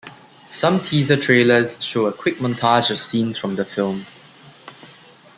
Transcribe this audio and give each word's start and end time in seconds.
Some 0.47 0.79
teaser 0.79 1.15
trailers 1.15 1.79
show 1.85 2.07
a 2.07 2.11
quick 2.11 2.37
montage 2.37 2.89
of 2.89 2.99
scenes 2.99 3.37
from 3.37 3.55
the 3.55 3.63
film. 3.63 4.03